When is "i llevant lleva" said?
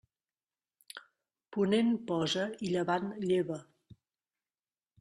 2.69-3.61